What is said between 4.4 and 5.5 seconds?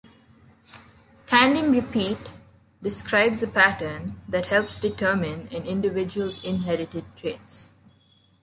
helps determine